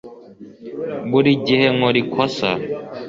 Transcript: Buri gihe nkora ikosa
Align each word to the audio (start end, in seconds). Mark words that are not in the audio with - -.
Buri 1.09 1.31
gihe 1.47 1.65
nkora 1.75 1.97
ikosa 2.03 2.49